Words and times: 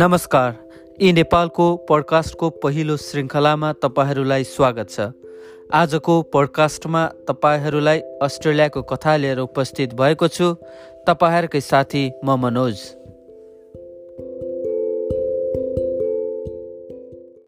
नमस्कार। 0.00 0.52
यी 1.02 1.12
नेपालको 1.12 1.64
पडकास्टको 1.88 2.48
पहिलो 2.62 2.96
श्रृङ्खलामा 2.96 3.72
तपाईँहरूलाई 3.72 4.44
स्वागत 4.44 4.90
छ। 4.90 5.00
आजको 5.72 6.14
पडकास्टमा 6.22 7.02
तपाईँहरूलाई 7.28 8.00
अस्ट्रेलियाको 8.24 8.82
कथा 8.82 9.16
लिएर 9.16 9.38
उपस्थित 9.38 9.94
भएको 9.94 10.28
छु। 10.28 10.48
तपाईँहरूकै 11.06 11.60
साथी 11.60 12.04
म 12.24 12.36
मनोज। 12.40 12.76